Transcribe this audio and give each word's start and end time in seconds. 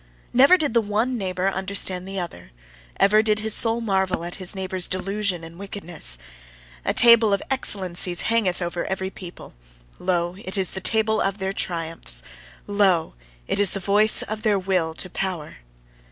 Never 0.33 0.57
did 0.57 0.73
the 0.73 0.81
one 0.81 1.15
neighbour 1.15 1.47
understand 1.47 2.07
the 2.07 2.19
other: 2.19 2.49
ever 2.99 3.21
did 3.21 3.41
his 3.41 3.53
soul 3.53 3.81
marvel 3.81 4.23
at 4.25 4.33
his 4.41 4.55
neighbour's 4.55 4.87
delusion 4.87 5.43
and 5.43 5.59
wickedness. 5.59 6.17
A 6.83 6.91
table 6.91 7.33
of 7.33 7.43
excellencies 7.51 8.21
hangeth 8.23 8.63
over 8.63 8.83
every 8.87 9.11
people. 9.11 9.53
Lo! 9.99 10.35
it 10.43 10.57
is 10.57 10.71
the 10.71 10.81
table 10.81 11.21
of 11.21 11.37
their 11.37 11.53
triumphs; 11.53 12.23
lo! 12.65 13.13
it 13.47 13.59
is 13.59 13.73
the 13.73 13.79
voice 13.79 14.23
of 14.23 14.41
their 14.41 14.57
Will 14.57 14.95
to 14.95 15.07
Power. 15.07 15.57